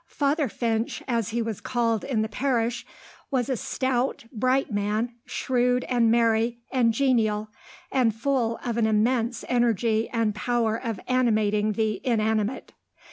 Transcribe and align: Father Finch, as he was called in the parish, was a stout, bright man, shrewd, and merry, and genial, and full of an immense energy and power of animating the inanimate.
Father 0.07 0.49
Finch, 0.49 1.03
as 1.07 1.29
he 1.29 1.43
was 1.43 1.61
called 1.61 2.03
in 2.03 2.23
the 2.23 2.27
parish, 2.27 2.87
was 3.29 3.49
a 3.49 3.55
stout, 3.55 4.25
bright 4.33 4.71
man, 4.73 5.13
shrewd, 5.27 5.83
and 5.83 6.09
merry, 6.09 6.57
and 6.71 6.91
genial, 6.91 7.49
and 7.91 8.15
full 8.15 8.57
of 8.65 8.77
an 8.77 8.87
immense 8.87 9.45
energy 9.47 10.09
and 10.09 10.33
power 10.33 10.75
of 10.75 10.99
animating 11.07 11.73
the 11.73 12.01
inanimate. 12.03 12.73